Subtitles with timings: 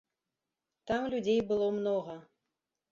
[0.93, 2.21] Там людзей было многа.